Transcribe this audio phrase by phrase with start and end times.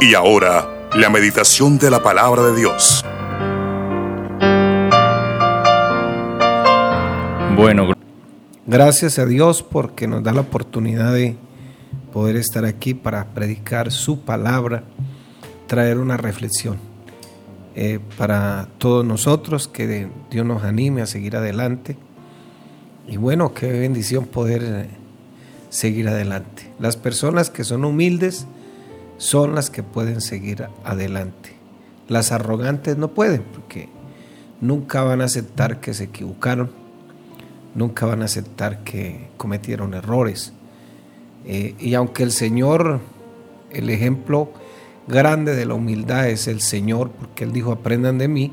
[0.00, 3.04] Y ahora, la meditación de la palabra de Dios.
[7.56, 7.92] Bueno,
[8.66, 11.36] gracias a Dios porque nos da la oportunidad de
[12.12, 14.84] poder estar aquí para predicar su palabra,
[15.66, 16.78] traer una reflexión
[17.76, 21.96] eh, para todos nosotros, que Dios nos anime a seguir adelante.
[23.08, 24.88] Y bueno, qué bendición poder eh,
[25.70, 26.70] seguir adelante.
[26.78, 28.46] Las personas que son humildes
[29.16, 31.56] son las que pueden seguir adelante.
[32.08, 33.88] Las arrogantes no pueden porque
[34.60, 36.70] nunca van a aceptar que se equivocaron,
[37.74, 40.52] nunca van a aceptar que cometieron errores.
[41.46, 43.00] Eh, y aunque el Señor,
[43.70, 44.50] el ejemplo
[45.06, 48.52] grande de la humildad es el Señor, porque Él dijo, aprendan de mí,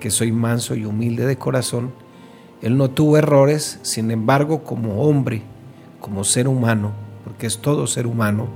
[0.00, 1.92] que soy manso y humilde de corazón,
[2.62, 5.42] Él no tuvo errores, sin embargo, como hombre,
[6.00, 6.92] como ser humano,
[7.24, 8.48] porque es todo ser humano,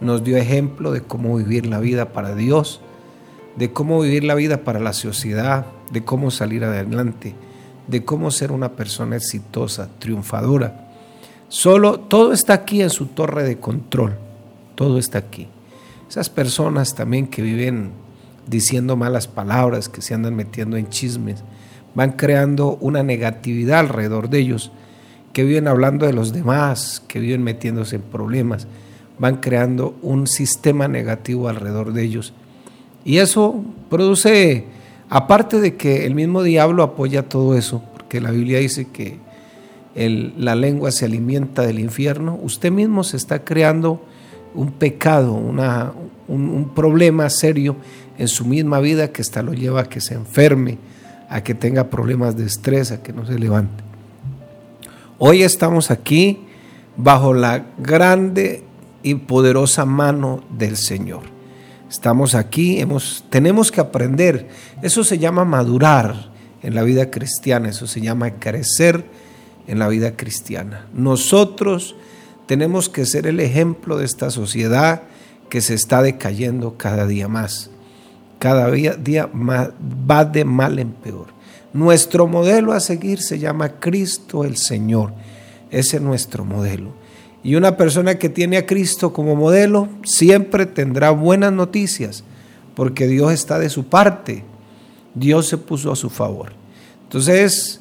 [0.00, 2.80] nos dio ejemplo de cómo vivir la vida para Dios,
[3.56, 7.34] de cómo vivir la vida para la sociedad, de cómo salir adelante,
[7.86, 10.88] de cómo ser una persona exitosa, triunfadora.
[11.48, 14.16] Solo todo está aquí en su torre de control,
[14.74, 15.48] todo está aquí.
[16.08, 17.92] Esas personas también que viven
[18.46, 21.42] diciendo malas palabras, que se andan metiendo en chismes,
[21.94, 24.72] van creando una negatividad alrededor de ellos
[25.32, 28.66] que viven hablando de los demás, que viven metiéndose en problemas,
[29.18, 32.32] van creando un sistema negativo alrededor de ellos.
[33.04, 34.64] Y eso produce,
[35.08, 39.18] aparte de que el mismo diablo apoya todo eso, porque la Biblia dice que
[39.94, 44.02] la lengua se alimenta del infierno, usted mismo se está creando
[44.54, 45.92] un pecado, una,
[46.26, 47.76] un, un, problema serio
[48.18, 50.78] en su misma vida que hasta lo lleva a que se enferme,
[51.28, 53.82] a que tenga problemas de estrés, a que no se levante.
[55.18, 56.40] Hoy estamos aquí
[56.96, 58.64] bajo la grande
[59.04, 61.22] y poderosa mano del Señor.
[61.88, 64.48] Estamos aquí, hemos, tenemos que aprender.
[64.82, 66.32] Eso se llama madurar
[66.62, 69.04] en la vida cristiana, eso se llama crecer
[69.68, 70.86] en la vida cristiana.
[70.92, 71.94] Nosotros
[72.46, 75.02] tenemos que ser el ejemplo de esta sociedad
[75.48, 77.70] que se está decayendo cada día más.
[78.38, 79.70] Cada día, más,
[80.10, 81.26] va de mal en peor.
[81.72, 85.12] Nuestro modelo a seguir se llama Cristo el Señor.
[85.70, 86.92] Ese es nuestro modelo.
[87.44, 92.24] Y una persona que tiene a Cristo como modelo siempre tendrá buenas noticias,
[92.74, 94.44] porque Dios está de su parte.
[95.14, 96.52] Dios se puso a su favor.
[97.04, 97.80] Entonces,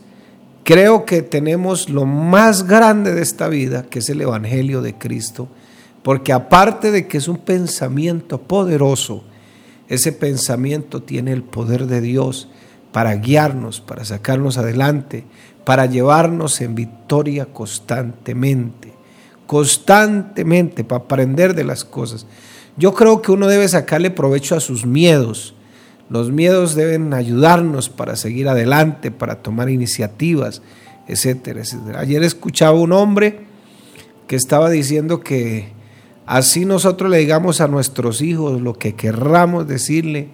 [0.66, 5.47] creo que tenemos lo más grande de esta vida, que es el Evangelio de Cristo,
[6.03, 9.23] porque aparte de que es un pensamiento poderoso,
[9.88, 12.50] ese pensamiento tiene el poder de Dios
[12.91, 15.23] para guiarnos, para sacarnos adelante,
[15.63, 18.82] para llevarnos en victoria constantemente,
[19.45, 22.25] constantemente, para aprender de las cosas.
[22.77, 25.55] Yo creo que uno debe sacarle provecho a sus miedos.
[26.09, 30.61] Los miedos deben ayudarnos para seguir adelante, para tomar iniciativas,
[31.07, 31.99] etcétera, etcétera.
[31.99, 33.41] Ayer escuchaba un hombre
[34.27, 35.71] que estaba diciendo que
[36.25, 40.29] así nosotros le digamos a nuestros hijos lo que querramos decirle,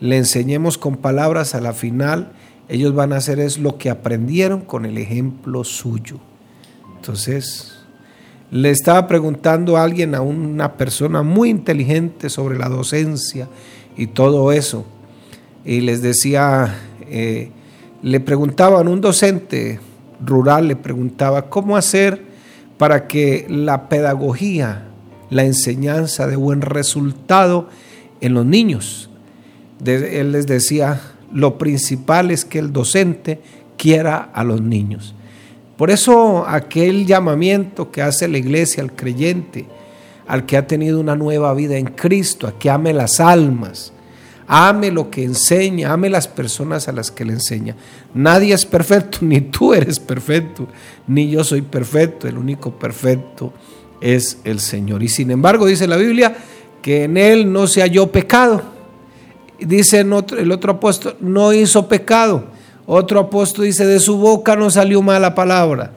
[0.00, 2.32] le enseñemos con palabras a la final,
[2.68, 6.18] ellos van a hacer es lo que aprendieron con el ejemplo suyo.
[6.96, 7.79] Entonces,
[8.50, 13.48] le estaba preguntando a alguien, a una persona muy inteligente sobre la docencia
[13.96, 14.84] y todo eso,
[15.64, 17.50] y les decía, eh,
[18.02, 19.78] le preguntaban, un docente
[20.24, 22.22] rural le preguntaba, ¿cómo hacer
[22.78, 24.86] para que la pedagogía,
[25.28, 27.68] la enseñanza de buen resultado
[28.20, 29.06] en los niños?
[29.84, 31.00] él les decía,
[31.32, 33.40] lo principal es que el docente
[33.78, 35.14] quiera a los niños.
[35.80, 39.64] Por eso aquel llamamiento que hace la iglesia al creyente,
[40.26, 43.90] al que ha tenido una nueva vida en Cristo, a que ame las almas,
[44.46, 47.76] ame lo que enseña, ame las personas a las que le enseña.
[48.12, 50.68] Nadie es perfecto, ni tú eres perfecto,
[51.06, 53.54] ni yo soy perfecto, el único perfecto
[54.02, 55.02] es el Señor.
[55.02, 56.36] Y sin embargo dice la Biblia
[56.82, 58.80] que en Él no se halló pecado
[59.60, 62.44] dice el otro apóstol, no hizo pecado.
[62.92, 65.92] Otro apóstol dice, de su boca no salió mala palabra.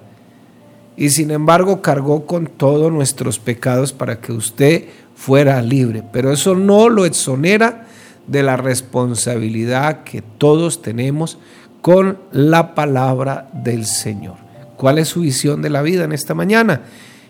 [0.95, 4.83] Y sin embargo cargó con todos nuestros pecados para que usted
[5.15, 6.03] fuera libre.
[6.13, 7.87] Pero eso no lo exonera
[8.27, 11.39] de la responsabilidad que todos tenemos
[11.81, 14.35] con la palabra del Señor.
[14.77, 16.81] ¿Cuál es su visión de la vida en esta mañana?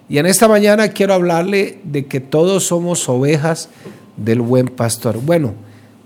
[0.10, 3.70] Y en esta mañana quiero hablarle de que todos somos ovejas
[4.18, 5.22] del buen pastor.
[5.22, 5.54] Bueno,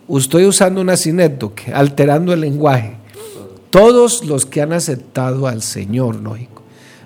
[0.08, 2.98] estoy usando una sinécdoque, alterando el lenguaje.
[3.70, 6.64] Todos los que han aceptado al Señor, lógico.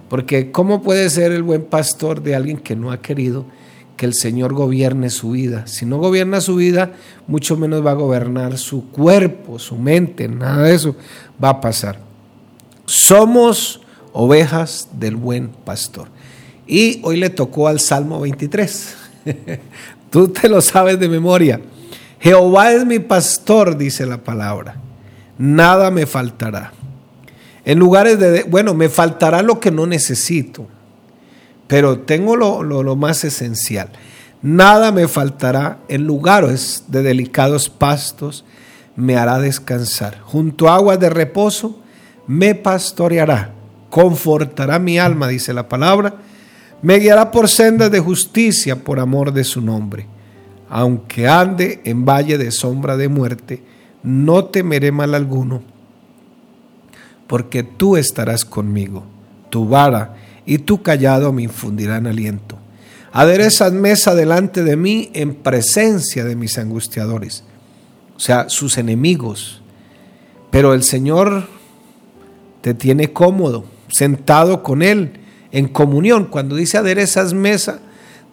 [0.10, 3.46] Porque ¿cómo puede ser el buen pastor de alguien que no ha querido
[4.02, 5.68] que el Señor gobierne su vida.
[5.68, 6.94] Si no gobierna su vida,
[7.28, 10.96] mucho menos va a gobernar su cuerpo, su mente, nada de eso
[11.42, 12.00] va a pasar.
[12.86, 13.80] Somos
[14.12, 16.08] ovejas del buen pastor.
[16.66, 18.96] Y hoy le tocó al Salmo 23.
[20.10, 21.62] Tú te lo sabes de memoria.
[22.19, 24.78] Jehová es mi pastor, dice la palabra.
[25.41, 26.71] Nada me faltará.
[27.65, 30.67] En lugares de, bueno, me faltará lo que no necesito,
[31.67, 33.89] pero tengo lo, lo más esencial.
[34.41, 38.45] Nada me faltará en lugares de delicados pastos,
[38.95, 40.19] me hará descansar.
[40.21, 41.79] Junto a aguas de reposo,
[42.27, 43.51] me pastoreará,
[43.89, 46.15] confortará mi alma, dice la palabra
[46.81, 50.07] me guiará por sendas de justicia por amor de su nombre.
[50.69, 53.63] Aunque ande en valle de sombra de muerte,
[54.03, 55.62] no temeré mal alguno,
[57.27, 59.03] porque tú estarás conmigo.
[59.50, 60.15] Tu vara
[60.45, 62.57] y tu callado me infundirán aliento.
[63.13, 67.44] Aderezas mesa delante de mí en presencia de mis angustiadores,
[68.15, 69.62] o sea, sus enemigos.
[70.50, 71.48] Pero el Señor
[72.62, 75.19] te tiene cómodo, sentado con Él
[75.51, 76.25] en comunión.
[76.25, 77.80] Cuando dice aderezas mesa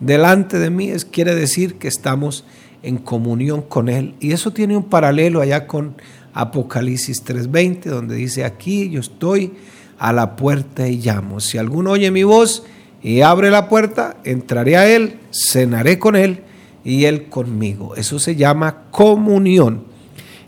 [0.00, 2.44] delante de mí, es, quiere decir que estamos
[2.82, 4.14] en comunión con Él.
[4.20, 5.94] Y eso tiene un paralelo allá con
[6.34, 9.52] Apocalipsis 3:20, donde dice, aquí yo estoy
[9.98, 11.40] a la puerta y llamo.
[11.40, 12.64] Si alguno oye mi voz
[13.02, 16.40] y abre la puerta, entraré a Él, cenaré con Él
[16.84, 17.96] y Él conmigo.
[17.96, 19.84] Eso se llama comunión.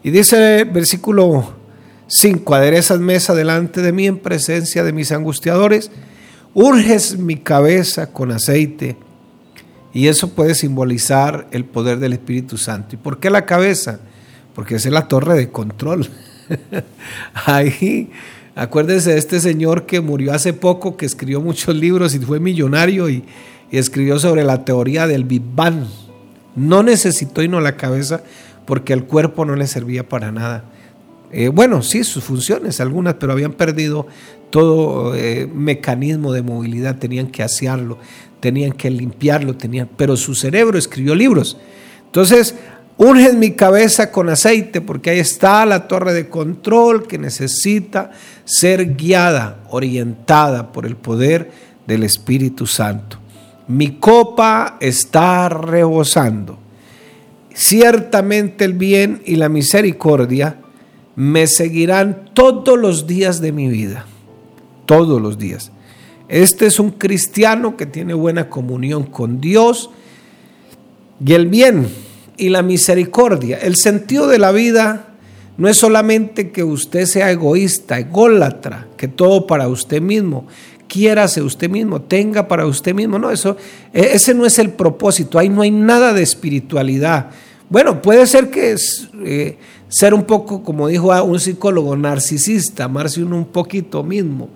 [0.03, 1.55] Y dice el versículo
[2.07, 5.91] 5, aderezas mesa delante de mí en presencia de mis angustiadores
[6.55, 8.97] Urges mi cabeza con aceite.
[9.93, 12.95] Y eso puede simbolizar el poder del Espíritu Santo.
[12.95, 14.01] ¿Y por qué la cabeza?
[14.55, 16.09] Porque es la torre de control.
[17.47, 18.11] Ahí,
[18.55, 23.09] acuérdense de este señor que murió hace poco, que escribió muchos libros y fue millonario
[23.09, 23.25] y,
[23.73, 25.85] escribió sobre la teoría del Big Bang.
[26.57, 28.23] No necesitó no la cabeza
[28.67, 30.65] porque el cuerpo no le servía para nada.
[31.31, 34.09] Eh, bueno, sí, sus funciones, algunas, pero habían perdido
[34.51, 37.99] todo eh, mecanismo de movilidad, tenían que asearlo,
[38.41, 41.57] tenían que limpiarlo, tenían, pero su cerebro escribió libros.
[42.07, 42.55] Entonces,
[42.97, 48.11] unge mi cabeza con aceite, porque ahí está la torre de control que necesita
[48.45, 51.51] ser guiada, orientada por el poder
[51.87, 53.19] del Espíritu Santo.
[53.69, 56.59] Mi copa está rebosando.
[57.55, 60.57] Ciertamente el bien y la misericordia
[61.15, 64.07] me seguirán todos los días de mi vida
[64.91, 65.71] todos los días.
[66.31, 69.91] Este es un cristiano que tiene buena comunión con Dios
[71.25, 71.89] y el bien
[72.37, 73.59] y la misericordia.
[73.59, 75.09] El sentido de la vida
[75.59, 80.47] no es solamente que usted sea egoísta, ególatra, que todo para usted mismo,
[80.87, 83.19] quiérase usted mismo, tenga para usted mismo.
[83.19, 83.57] No, eso,
[83.93, 85.37] e, ese no es el propósito.
[85.37, 87.31] Ahí no hay nada de espiritualidad.
[87.69, 93.21] Bueno, puede ser que es, eh, ser un poco, como dijo un psicólogo, narcisista, amarse
[93.21, 94.49] uno un poquito mismo.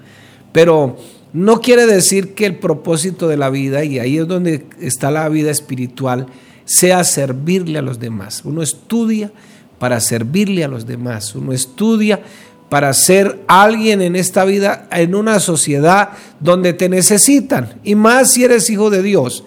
[0.53, 0.97] Pero
[1.35, 5.29] no quiere decir que el propósito de la vida, y ahí es donde está la
[5.29, 6.29] vida espiritual,
[6.65, 8.43] sea servirle a los demás.
[8.45, 9.33] Uno estudia
[9.81, 11.35] para servirle a los demás.
[11.35, 12.23] Uno estudia
[12.69, 17.81] para ser alguien en esta vida, en una sociedad donde te necesitan.
[17.83, 19.45] Y más si eres hijo de Dios.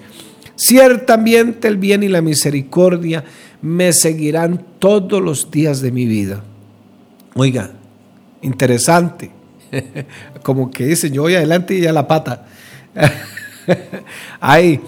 [0.57, 3.23] Ciertamente el bien y la misericordia
[3.61, 6.43] me seguirán todos los días de mi vida.
[7.33, 7.71] Oiga,
[8.41, 9.36] interesante.
[10.43, 12.45] Como que dice, yo voy adelante y ya la pata.
[14.39, 14.81] Ahí.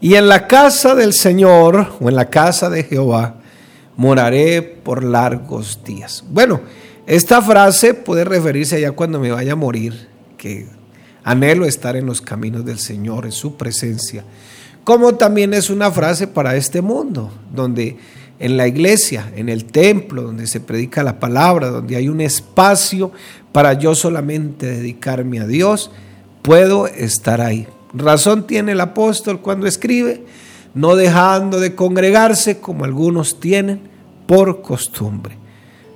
[0.00, 3.36] Y en la casa del Señor o en la casa de Jehová
[3.96, 6.22] moraré por largos días.
[6.28, 6.60] Bueno,
[7.06, 10.66] esta frase puede referirse ya cuando me vaya a morir, que
[11.24, 14.24] anhelo estar en los caminos del Señor, en su presencia.
[14.84, 17.96] Como también es una frase para este mundo, donde
[18.38, 23.12] en la iglesia, en el templo, donde se predica la palabra, donde hay un espacio
[23.52, 25.90] para yo solamente dedicarme a Dios,
[26.42, 27.66] puedo estar ahí.
[27.94, 30.24] Razón tiene el apóstol cuando escribe,
[30.74, 33.80] no dejando de congregarse como algunos tienen
[34.26, 35.38] por costumbre.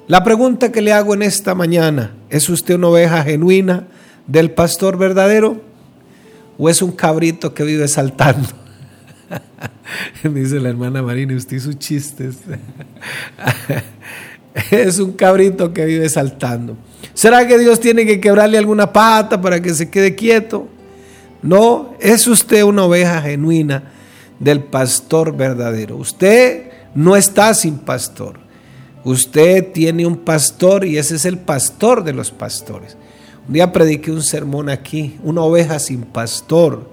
[0.07, 3.87] La pregunta que le hago en esta mañana, ¿es usted una oveja genuina
[4.27, 5.61] del pastor verdadero
[6.59, 8.49] o es un cabrito que vive saltando?
[10.25, 12.39] Dice la hermana Marina, usted hizo chistes.
[14.71, 16.77] es un cabrito que vive saltando.
[17.15, 20.69] ¿Será que Dios tiene que quebrarle alguna pata para que se quede quieto?
[21.43, 23.85] No, es usted una oveja genuina
[24.39, 25.97] del pastor verdadero.
[25.97, 28.39] Usted no está sin pastor.
[29.05, 32.97] Usted tiene un pastor y ese es el pastor de los pastores.
[33.47, 36.91] Un día prediqué un sermón aquí, una oveja sin pastor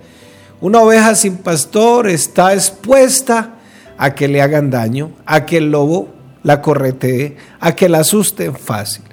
[0.60, 3.56] Una oveja sin pastor está expuesta
[3.98, 6.10] a que le hagan daño, a que el lobo
[6.44, 9.04] la corretee, a que la asusten fácil.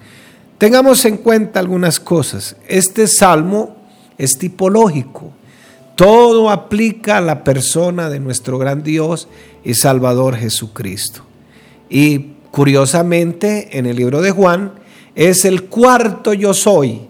[0.57, 2.57] Tengamos en cuenta algunas cosas.
[2.67, 3.77] Este salmo
[4.17, 5.33] es tipológico.
[5.97, 9.29] Todo aplica a la persona de nuestro gran Dios
[9.65, 11.23] y Salvador Jesucristo.
[11.91, 14.73] Y curiosamente, en el libro de Juan,
[15.15, 17.03] es el cuarto yo soy.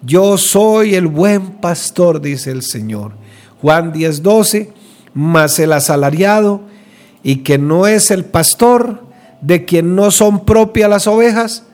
[0.00, 3.21] Yo soy el buen pastor, dice el Señor.
[3.62, 4.72] Juan 10, 12,
[5.14, 6.60] mas el asalariado
[7.22, 9.04] y que no es el pastor,
[9.40, 11.64] de quien no son propias las ovejas,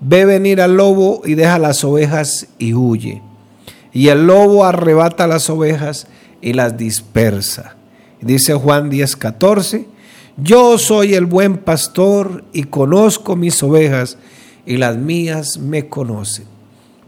[0.00, 3.22] ve venir al lobo y deja las ovejas y huye.
[3.92, 6.06] Y el lobo arrebata las ovejas
[6.40, 7.76] y las dispersa.
[8.20, 9.86] Dice Juan 10, 14,
[10.36, 14.18] yo soy el buen pastor y conozco mis ovejas
[14.66, 16.46] y las mías me conocen.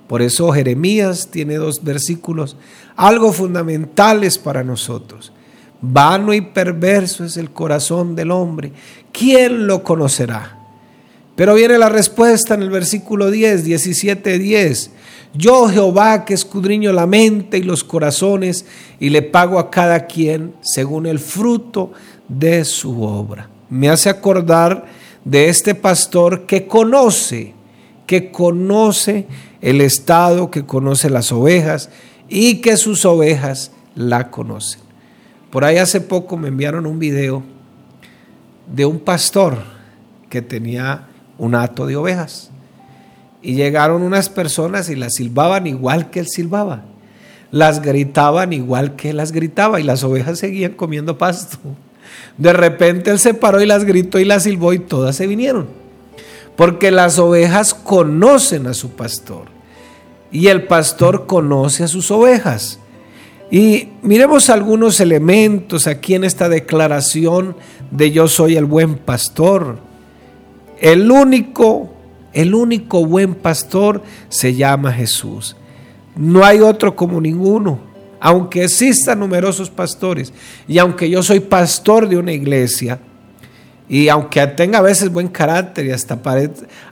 [0.09, 2.57] Por eso Jeremías tiene dos versículos,
[2.95, 5.33] algo fundamentales para nosotros.
[5.81, 8.73] Vano y perverso es el corazón del hombre.
[9.13, 10.59] ¿Quién lo conocerá?
[11.35, 14.91] Pero viene la respuesta en el versículo 10, 17, 10.
[15.35, 18.65] Yo Jehová que escudriño la mente y los corazones
[18.99, 21.93] y le pago a cada quien según el fruto
[22.27, 23.51] de su obra.
[23.69, 24.87] Me hace acordar
[25.25, 27.53] de este pastor que conoce,
[28.07, 29.27] que conoce
[29.61, 31.91] el estado, que conoce las ovejas
[32.29, 34.81] y que sus ovejas la conocen.
[35.51, 37.43] Por ahí hace poco me enviaron un video
[38.73, 39.59] de un pastor
[40.29, 41.07] que tenía
[41.39, 42.51] un hato de ovejas.
[43.43, 46.83] Y llegaron unas personas y las silbaban igual que él silbaba.
[47.53, 51.59] Las gritaban igual que él las gritaba y las ovejas seguían comiendo pasto.
[52.37, 55.86] De repente él se paró y las gritó y las silbó y todas se vinieron.
[56.57, 59.45] Porque las ovejas conocen a su pastor
[60.31, 62.79] y el pastor conoce a sus ovejas.
[63.51, 67.57] Y miremos algunos elementos aquí en esta declaración
[67.91, 69.79] de yo soy el buen pastor.
[70.81, 71.93] El único,
[72.33, 75.57] el único buen pastor se llama Jesús.
[76.17, 77.79] No hay otro como ninguno.
[78.19, 80.33] Aunque existan numerosos pastores
[80.67, 82.99] y aunque yo soy pastor de una iglesia
[83.89, 86.19] y aunque tenga a veces buen carácter y hasta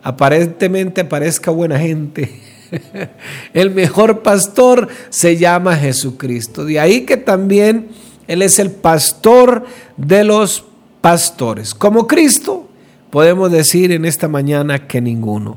[0.03, 2.41] aparentemente parezca buena gente,
[3.53, 6.65] El mejor pastor se llama Jesucristo.
[6.65, 7.89] De ahí que también
[8.27, 9.65] Él es el pastor
[9.97, 10.65] de los
[11.01, 11.75] pastores.
[11.75, 12.69] Como Cristo,
[13.11, 15.57] podemos decir en esta mañana que ninguno.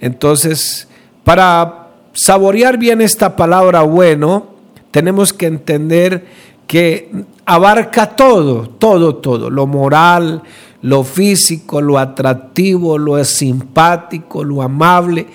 [0.00, 0.88] Entonces,
[1.24, 4.48] para saborear bien esta palabra bueno,
[4.90, 6.26] tenemos que entender
[6.66, 7.10] que
[7.44, 10.42] abarca todo, todo, todo, lo moral,
[10.82, 15.26] lo físico, lo atractivo, lo simpático, lo amable,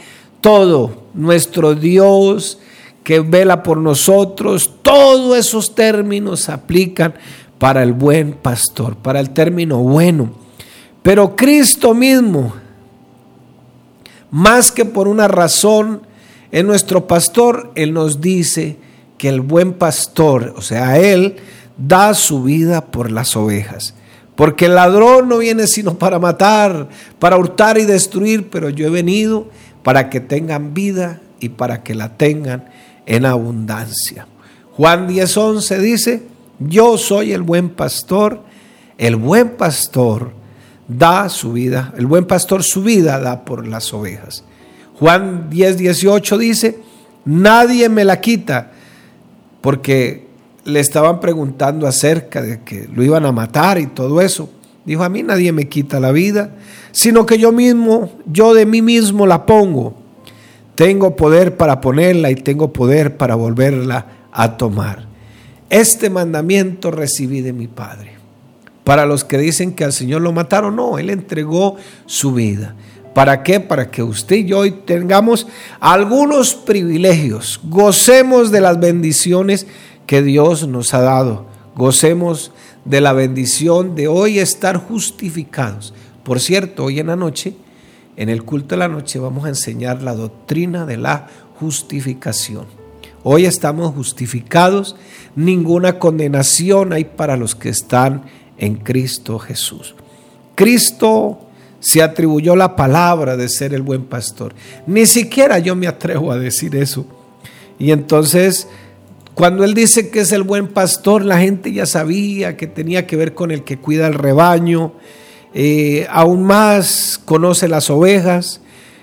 [0.41, 2.59] todo, nuestro Dios
[3.03, 7.13] que vela por nosotros, todos esos términos aplican
[7.57, 10.29] para el buen pastor, para el término bueno.
[11.03, 12.53] Pero Cristo mismo,
[14.29, 16.01] más que por una razón,
[16.51, 18.77] en nuestro pastor, Él nos dice
[19.17, 21.37] que el buen pastor, o sea, Él
[21.77, 23.93] da su vida por las ovejas.
[24.38, 28.91] Porque el ladrón no viene sino para matar, para hurtar y destruir, pero yo he
[28.91, 29.50] venido
[29.82, 32.70] para que tengan vida y para que la tengan
[33.08, 34.27] en abundancia.
[34.74, 36.24] Juan 10:11 dice,
[36.60, 38.44] yo soy el buen pastor,
[39.00, 40.34] el buen pastor
[40.88, 44.44] da su vida, el buen pastor su vida da por las ovejas.
[45.00, 46.79] Juan 10:18 dice,
[47.25, 48.72] nadie me la quita,
[49.62, 50.26] porque
[50.67, 54.50] le estaban preguntando acerca de que lo iban a matar y todo eso.
[54.86, 56.55] Dijo, a mí nadie me quita la vida,
[56.91, 59.95] sino que yo mismo, yo de mí mismo la pongo.
[60.75, 65.07] Tengo poder para ponerla y tengo poder para volverla a tomar.
[65.69, 68.17] Este mandamiento recibí de mi Padre.
[68.83, 72.75] Para los que dicen que al Señor lo mataron, no, Él entregó su vida.
[73.13, 73.59] ¿Para qué?
[73.59, 75.47] Para que usted y yo hoy tengamos
[75.79, 79.65] algunos privilegios, gocemos de las bendiciones
[80.07, 81.45] que Dios nos ha dado,
[81.75, 82.51] gocemos
[82.85, 85.93] de la bendición de hoy estar justificados.
[86.23, 87.53] Por cierto, hoy en la noche,
[88.15, 91.27] en el culto de la noche, vamos a enseñar la doctrina de la
[91.59, 92.65] justificación.
[93.23, 94.95] Hoy estamos justificados,
[95.35, 98.23] ninguna condenación hay para los que están
[98.57, 99.93] en Cristo Jesús.
[100.55, 101.41] Cristo
[101.79, 104.55] se atribuyó la palabra de ser el buen pastor.
[104.87, 107.05] Ni siquiera yo me atrevo a decir eso.
[107.77, 108.67] Y entonces
[109.38, 113.15] cuando él dice que es el buen pastor, la gente ya sabía que tenía que
[113.15, 114.94] ver con el que cuida el rebaño.
[115.53, 118.62] Eh, aún más conoce las ovejas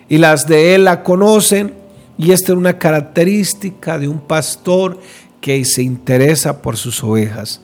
[0.08, 1.74] y las de él la conocen.
[2.18, 4.98] Y esta es una característica de un pastor
[5.40, 7.60] que se interesa por sus ovejas.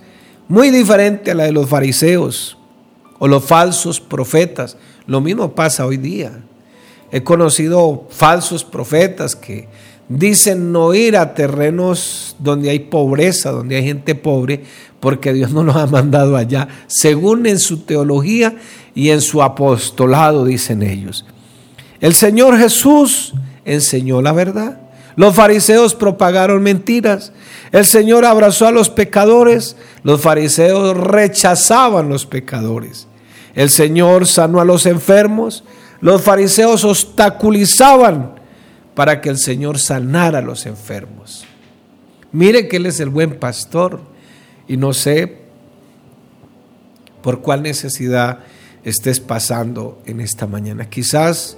[0.47, 2.57] Muy diferente a la de los fariseos
[3.19, 4.77] o los falsos profetas.
[5.09, 6.45] Lo mismo pasa hoy día.
[7.11, 9.67] He conocido falsos profetas que
[10.11, 14.65] dicen no ir a terrenos donde hay pobreza, donde hay gente pobre,
[14.99, 18.57] porque Dios no los ha mandado allá, según en su teología
[18.95, 21.25] y en su apostolado, dicen ellos.
[22.01, 24.81] El Señor Jesús enseñó la verdad.
[25.17, 27.33] Los fariseos propagaron mentiras.
[27.73, 29.77] El Señor abrazó a los pecadores.
[30.03, 33.07] Los fariseos rechazaban los pecadores.
[33.55, 35.63] El Señor sanó a los enfermos.
[36.01, 38.40] Los fariseos obstaculizaban
[38.95, 41.45] para que el Señor sanara a los enfermos.
[42.33, 44.01] Mire que Él es el buen pastor
[44.69, 45.39] y no sé
[47.23, 48.41] por cuál necesidad
[48.85, 50.89] estés pasando en esta mañana.
[50.89, 51.57] Quizás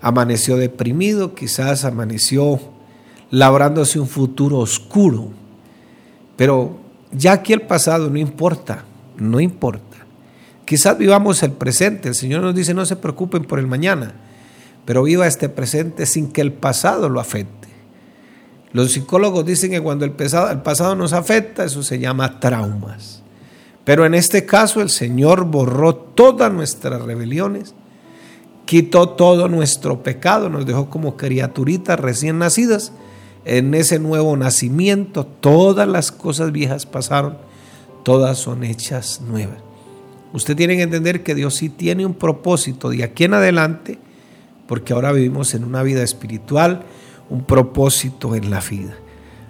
[0.00, 2.60] amaneció deprimido, quizás amaneció
[3.30, 5.30] labrándose un futuro oscuro,
[6.36, 6.78] pero
[7.12, 8.84] ya aquí el pasado no importa,
[9.16, 9.84] no importa.
[10.64, 14.14] Quizás vivamos el presente, el Señor nos dice no se preocupen por el mañana,
[14.90, 17.68] pero viva este presente sin que el pasado lo afecte.
[18.72, 23.22] Los psicólogos dicen que cuando el pasado, el pasado nos afecta, eso se llama traumas.
[23.84, 27.72] Pero en este caso el Señor borró todas nuestras rebeliones
[28.64, 32.92] quitó todo nuestro pecado, nos dejó como criaturitas recién nacidas.
[33.44, 37.38] En ese nuevo nacimiento todas las cosas viejas pasaron,
[38.02, 39.58] todas son hechas nuevas.
[40.32, 44.00] Usted tiene que entender que Dios sí tiene un propósito de aquí en adelante,
[44.70, 46.84] porque ahora vivimos en una vida espiritual,
[47.28, 48.94] un propósito en la vida.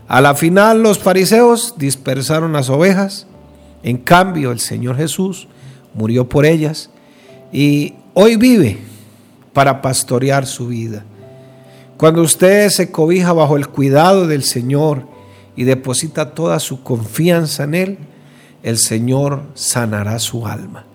[0.09, 3.27] A la final los fariseos dispersaron las ovejas,
[3.83, 5.47] en cambio el Señor Jesús
[5.93, 6.89] murió por ellas
[7.53, 8.79] y hoy vive
[9.53, 11.05] para pastorear su vida.
[11.99, 15.07] Cuando usted se cobija bajo el cuidado del Señor
[15.55, 17.99] y deposita toda su confianza en Él,
[18.63, 20.87] el Señor sanará su alma.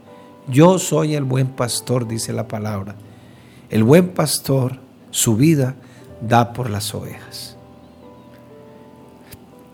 [0.48, 2.96] Yo soy el buen pastor, dice la palabra.
[3.70, 4.80] El buen pastor
[5.12, 5.76] su vida
[6.22, 7.56] da por las ovejas.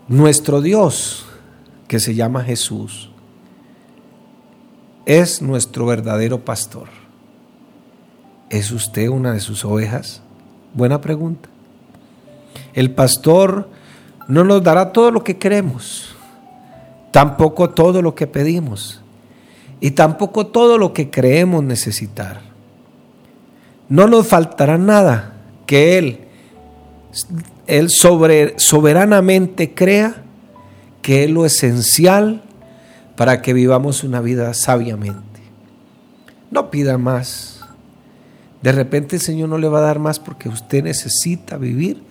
[0.08, 1.26] Nuestro Dios,
[1.88, 3.10] que se llama Jesús,
[5.04, 6.88] es nuestro verdadero pastor.
[8.50, 10.22] ¿Es usted una de sus ovejas?
[10.74, 11.48] Buena pregunta.
[12.74, 13.68] El pastor
[14.28, 16.14] no nos dará todo lo que queremos,
[17.10, 19.00] tampoco todo lo que pedimos
[19.80, 22.51] y tampoco todo lo que creemos necesitar.
[23.92, 25.34] No nos faltará nada
[25.66, 26.20] que Él,
[27.66, 30.22] Él soberanamente crea
[31.02, 32.42] que es lo esencial
[33.16, 35.42] para que vivamos una vida sabiamente.
[36.50, 37.52] No pida más
[38.62, 42.02] de repente el Señor no le va a dar más porque usted necesita vivir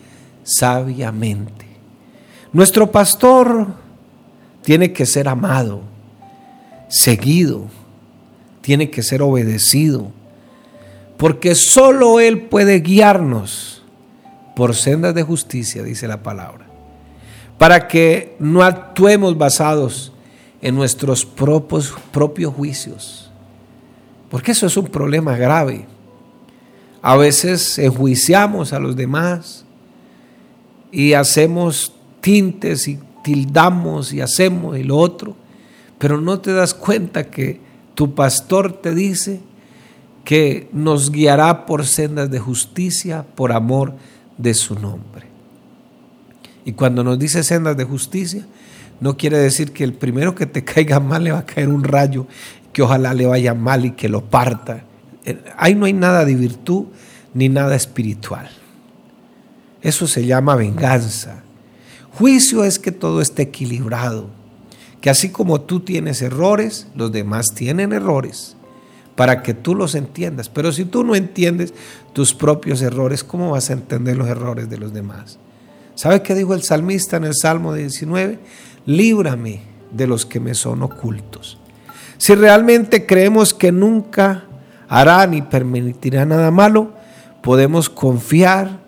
[0.43, 1.65] sabiamente.
[2.53, 3.73] Nuestro pastor
[4.61, 5.81] tiene que ser amado,
[6.89, 7.69] seguido,
[8.61, 10.11] tiene que ser obedecido,
[11.21, 13.83] porque solo Él puede guiarnos
[14.55, 16.65] por sendas de justicia, dice la palabra,
[17.59, 20.13] para que no actuemos basados
[20.63, 23.29] en nuestros propios, propios juicios,
[24.31, 25.85] porque eso es un problema grave.
[27.03, 29.63] A veces enjuiciamos a los demás
[30.91, 35.35] y hacemos tintes y tildamos y hacemos y lo otro,
[35.99, 37.61] pero no te das cuenta que
[37.93, 39.50] tu pastor te dice
[40.31, 43.95] que nos guiará por sendas de justicia, por amor
[44.37, 45.25] de su nombre.
[46.63, 48.47] Y cuando nos dice sendas de justicia,
[49.01, 51.83] no quiere decir que el primero que te caiga mal le va a caer un
[51.83, 52.27] rayo,
[52.71, 54.85] que ojalá le vaya mal y que lo parta.
[55.57, 56.85] Ahí no hay nada de virtud
[57.33, 58.49] ni nada espiritual.
[59.81, 61.43] Eso se llama venganza.
[62.13, 64.29] Juicio es que todo esté equilibrado,
[65.01, 68.55] que así como tú tienes errores, los demás tienen errores,
[69.15, 70.49] para que tú los entiendas.
[70.49, 71.73] Pero si tú no entiendes
[72.13, 75.37] tus propios errores, ¿cómo vas a entender los errores de los demás?
[75.95, 78.39] ¿Sabe qué dijo el salmista en el Salmo 19?
[78.85, 81.59] Líbrame de los que me son ocultos.
[82.17, 84.45] Si realmente creemos que nunca
[84.87, 86.93] hará ni permitirá nada malo,
[87.41, 88.79] podemos confiar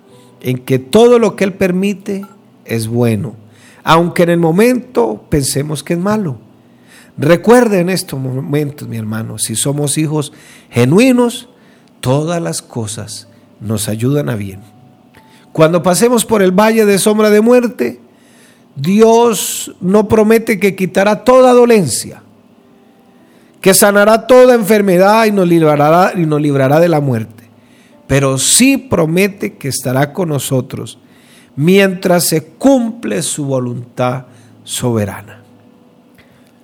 [0.41, 2.25] en que todo lo que Él permite
[2.65, 3.36] es bueno,
[3.83, 6.38] aunque en el momento pensemos que es malo.
[7.17, 10.34] Recuerde en estos momentos, mi hermano, si somos hijos
[10.69, 11.49] genuinos,
[11.99, 13.28] todas las cosas
[13.60, 14.62] nos ayudan a bien.
[15.52, 17.99] Cuando pasemos por el valle de sombra de muerte,
[18.76, 22.23] Dios no promete que quitará toda dolencia,
[23.62, 27.43] que sanará toda enfermedad y nos librará, y nos librará de la muerte
[28.08, 30.99] pero sí promete que estará con nosotros
[31.56, 34.26] mientras se cumple su voluntad
[34.63, 35.42] soberana.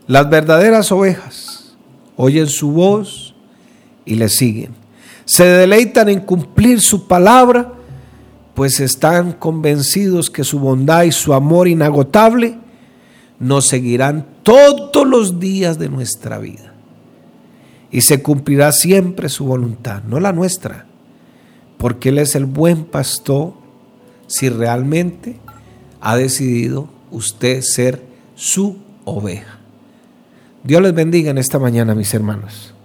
[0.09, 1.75] Las verdaderas ovejas
[2.15, 3.35] oyen su voz
[4.05, 4.71] y le siguen.
[5.25, 7.73] Se deleitan en cumplir su palabra,
[8.55, 12.57] pues están convencidos que su bondad y su amor inagotable
[13.37, 16.73] nos seguirán todos los días de nuestra vida.
[17.91, 20.87] Y se cumplirá siempre su voluntad, no la nuestra,
[21.77, 23.53] porque Él es el buen pastor
[24.25, 25.39] si realmente
[26.01, 29.58] ha decidido usted ser su oveja.
[30.69, 32.75] Dios les bendiga en esta mañana, mis hermanos.